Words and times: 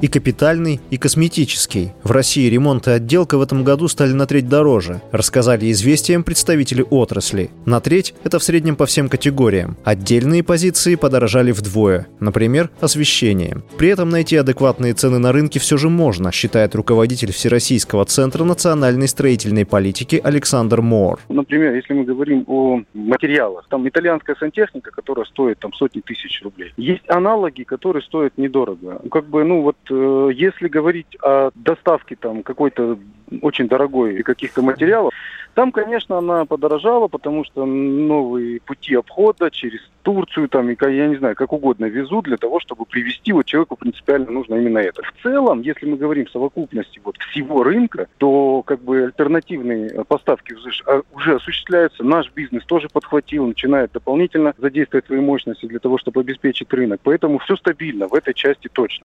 и 0.00 0.08
капитальный, 0.08 0.80
и 0.90 0.98
косметический. 0.98 1.92
В 2.02 2.10
России 2.10 2.48
ремонт 2.48 2.86
и 2.88 2.90
отделка 2.90 3.38
в 3.38 3.42
этом 3.42 3.64
году 3.64 3.88
стали 3.88 4.12
на 4.12 4.26
треть 4.26 4.48
дороже, 4.48 5.00
рассказали 5.12 5.70
известиям 5.70 6.22
представители 6.22 6.84
отрасли. 6.88 7.50
На 7.64 7.80
треть– 7.80 8.14
это 8.24 8.38
в 8.38 8.44
среднем 8.44 8.76
по 8.76 8.86
всем 8.86 9.08
категориям. 9.08 9.76
Отдельные 9.84 10.42
позиции 10.42 10.94
подорожали 10.94 11.52
вдвое, 11.52 12.06
например, 12.20 12.70
освещение. 12.80 13.62
При 13.78 13.88
этом 13.88 14.10
найти 14.10 14.36
адекватные 14.36 14.94
цены 14.94 15.18
на 15.18 15.32
рынке 15.32 15.58
все 15.58 15.76
же 15.76 15.88
можно, 15.88 16.32
считает 16.32 16.74
руководитель 16.74 17.32
Всероссийского 17.32 18.04
центра 18.04 18.44
национальной 18.44 19.08
строительной 19.08 19.64
политики 19.64 20.20
Александр 20.22 20.82
Моор. 20.82 21.20
Например, 21.28 21.74
если 21.74 21.94
мы 21.94 22.04
говорим 22.04 22.44
о 22.46 22.80
материалах, 22.94 23.66
там 23.68 23.88
итальянская 23.88 24.36
сантехника, 24.36 24.90
которая 24.90 25.24
стоит 25.26 25.58
там 25.58 25.72
сотни 25.72 26.00
тысяч 26.00 26.42
рублей. 26.42 26.72
Есть 26.76 27.08
аналоги, 27.08 27.62
которые 27.62 28.02
стоят 28.02 28.36
недорого. 28.36 29.00
Как 29.10 29.28
бы, 29.28 29.44
ну 29.44 29.62
вот 29.62 29.76
если 29.90 30.68
говорить 30.68 31.16
о 31.22 31.50
доставке 31.54 32.16
там 32.16 32.42
какой-то 32.42 32.98
очень 33.42 33.68
дорогой 33.68 34.22
каких-то 34.22 34.62
материалов, 34.62 35.12
там, 35.56 35.72
конечно, 35.72 36.18
она 36.18 36.44
подорожала, 36.44 37.08
потому 37.08 37.42
что 37.42 37.64
новые 37.64 38.60
пути 38.60 38.94
обхода 38.94 39.50
через 39.50 39.80
Турцию, 40.02 40.50
там, 40.50 40.68
и, 40.68 40.76
я 40.78 41.06
не 41.06 41.16
знаю, 41.16 41.34
как 41.34 41.50
угодно 41.54 41.86
везут 41.86 42.26
для 42.26 42.36
того, 42.36 42.60
чтобы 42.60 42.84
привести 42.84 43.32
вот 43.32 43.46
человеку 43.46 43.74
принципиально 43.74 44.30
нужно 44.30 44.56
именно 44.56 44.78
это. 44.78 45.02
В 45.02 45.22
целом, 45.22 45.62
если 45.62 45.86
мы 45.86 45.96
говорим 45.96 46.28
совокупности 46.28 47.00
вот 47.02 47.16
всего 47.16 47.62
рынка, 47.62 48.06
то 48.18 48.62
как 48.64 48.82
бы 48.82 49.04
альтернативные 49.04 50.04
поставки 50.04 50.54
а, 50.86 51.00
уже 51.14 51.36
осуществляются. 51.36 52.04
Наш 52.04 52.30
бизнес 52.32 52.62
тоже 52.66 52.88
подхватил, 52.92 53.46
начинает 53.46 53.92
дополнительно 53.92 54.52
задействовать 54.58 55.06
свои 55.06 55.20
мощности 55.20 55.64
для 55.64 55.78
того, 55.78 55.96
чтобы 55.96 56.20
обеспечить 56.20 56.70
рынок. 56.70 57.00
Поэтому 57.02 57.38
все 57.38 57.56
стабильно 57.56 58.08
в 58.08 58.14
этой 58.14 58.34
части 58.34 58.68
точно. 58.70 59.06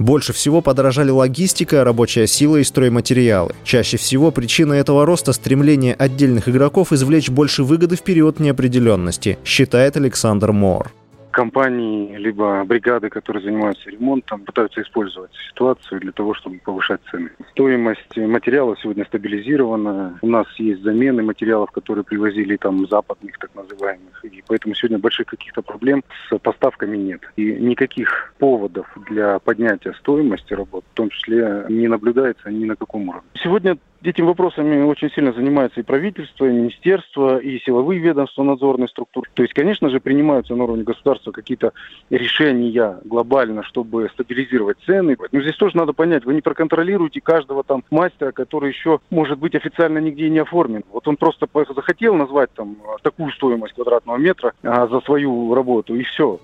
Больше 0.00 0.32
всего 0.32 0.62
подорожали 0.62 1.10
логистика, 1.10 1.84
рабочая 1.84 2.26
сила 2.26 2.56
и 2.56 2.64
стройматериалы. 2.64 3.54
Чаще 3.64 3.98
всего 3.98 4.30
причина 4.30 4.72
этого 4.72 5.04
роста– 5.04 5.32
стремление 5.34 5.92
отдельных 5.92 6.48
игроков 6.48 6.90
извлечь 6.92 7.28
больше 7.28 7.64
выгоды 7.64 7.96
в 7.96 8.02
период 8.02 8.40
неопределенности, 8.40 9.38
считает 9.44 9.98
Александр 9.98 10.52
Моор 10.52 10.90
компании, 11.30 12.16
либо 12.16 12.64
бригады, 12.64 13.08
которые 13.08 13.42
занимаются 13.42 13.90
ремонтом, 13.90 14.40
пытаются 14.40 14.82
использовать 14.82 15.30
ситуацию 15.48 16.00
для 16.00 16.12
того, 16.12 16.34
чтобы 16.34 16.58
повышать 16.58 17.00
цены. 17.10 17.30
Стоимость 17.50 18.16
материалов 18.16 18.78
сегодня 18.80 19.04
стабилизирована. 19.04 20.18
У 20.22 20.28
нас 20.28 20.46
есть 20.58 20.82
замены 20.82 21.22
материалов, 21.22 21.70
которые 21.70 22.04
привозили 22.04 22.56
там 22.56 22.86
западных 22.88 23.38
так 23.38 23.54
называемых. 23.54 24.24
И 24.24 24.42
поэтому 24.46 24.74
сегодня 24.74 24.98
больших 24.98 25.26
каких-то 25.26 25.62
проблем 25.62 26.02
с 26.28 26.38
поставками 26.38 26.96
нет. 26.96 27.20
И 27.36 27.52
никаких 27.52 28.34
поводов 28.38 28.86
для 29.08 29.38
поднятия 29.38 29.92
стоимости 29.94 30.52
работ, 30.54 30.84
в 30.92 30.94
том 30.94 31.10
числе, 31.10 31.64
не 31.68 31.88
наблюдается 31.88 32.50
ни 32.50 32.64
на 32.64 32.76
каком 32.76 33.08
уровне. 33.08 33.28
Сегодня 33.42 33.76
Этим 34.02 34.26
вопросами 34.26 34.82
очень 34.82 35.10
сильно 35.10 35.32
занимается 35.32 35.80
и 35.80 35.82
правительство, 35.82 36.46
и 36.46 36.52
министерство, 36.52 37.36
и 37.36 37.58
силовые 37.58 38.00
ведомства, 38.00 38.42
надзорные 38.42 38.88
структуры. 38.88 39.28
То 39.34 39.42
есть, 39.42 39.52
конечно 39.52 39.90
же, 39.90 40.00
принимаются 40.00 40.54
на 40.54 40.64
уровне 40.64 40.84
государства 40.84 41.32
какие-то 41.32 41.74
решения 42.08 42.98
глобально, 43.04 43.62
чтобы 43.62 44.08
стабилизировать 44.14 44.78
цены. 44.86 45.18
Но 45.32 45.40
здесь 45.42 45.56
тоже 45.56 45.76
надо 45.76 45.92
понять, 45.92 46.24
вы 46.24 46.32
не 46.32 46.40
проконтролируете 46.40 47.20
каждого 47.20 47.62
там 47.62 47.84
мастера, 47.90 48.32
который 48.32 48.70
еще, 48.70 49.00
может 49.10 49.38
быть, 49.38 49.54
официально 49.54 49.98
нигде 49.98 50.30
не 50.30 50.38
оформлен. 50.38 50.82
Вот 50.90 51.06
он 51.06 51.18
просто 51.18 51.46
захотел 51.74 52.14
назвать 52.14 52.50
там 52.54 52.78
такую 53.02 53.32
стоимость 53.32 53.74
квадратного 53.74 54.16
метра 54.16 54.54
а, 54.62 54.86
за 54.86 55.00
свою 55.00 55.54
работу, 55.54 55.94
и 55.94 56.04
все. 56.04 56.40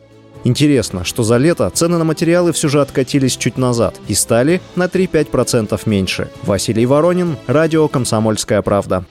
Интересно, 0.47 1.05
что 1.05 1.25
за 1.25 1.39
лето 1.39 1.69
цены 1.75 1.99
на 1.99 2.05
материалы 2.05 2.53
все 2.53 2.69
же 2.69 2.81
откатились 2.81 3.37
чуть 3.37 3.59
назад 3.59 4.01
и 4.07 4.15
стали 4.15 4.61
на 4.77 4.85
3-5% 4.85 5.77
меньше. 5.87 6.31
Василий 6.45 6.87
Воронин, 6.87 7.37
радио 7.49 7.89
«Комсомольская 7.89 8.63
правда». 8.63 9.05